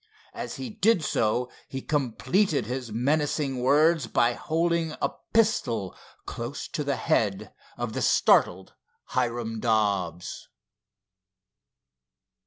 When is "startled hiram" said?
8.01-9.59